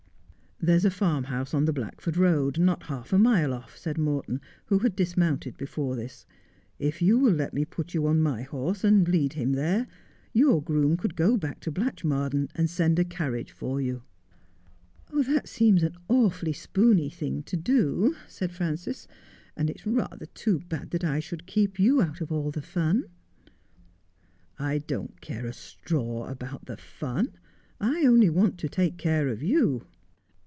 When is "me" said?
7.51-7.65